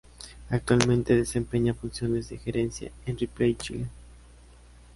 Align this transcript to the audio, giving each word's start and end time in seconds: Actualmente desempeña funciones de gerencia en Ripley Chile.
Actualmente 0.49 1.15
desempeña 1.15 1.75
funciones 1.75 2.27
de 2.27 2.39
gerencia 2.39 2.91
en 3.05 3.19
Ripley 3.19 3.53
Chile. 3.53 3.85